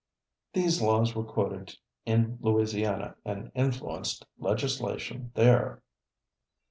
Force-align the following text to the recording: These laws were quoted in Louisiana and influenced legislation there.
These 0.53 0.81
laws 0.81 1.13
were 1.13 1.23
quoted 1.23 1.75
in 2.07 2.39
Louisiana 2.41 3.17
and 3.23 3.51
influenced 3.53 4.25
legislation 4.39 5.31
there. 5.35 5.83